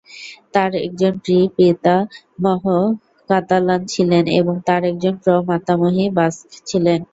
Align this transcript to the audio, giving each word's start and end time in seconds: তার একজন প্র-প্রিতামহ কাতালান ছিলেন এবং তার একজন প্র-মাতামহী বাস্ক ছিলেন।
তার 0.53 0.71
একজন 0.85 1.13
প্র-প্রিতামহ 1.23 2.63
কাতালান 3.29 3.81
ছিলেন 3.93 4.23
এবং 4.39 4.55
তার 4.67 4.81
একজন 4.91 5.13
প্র-মাতামহী 5.23 6.05
বাস্ক 6.17 6.39
ছিলেন। 6.69 6.99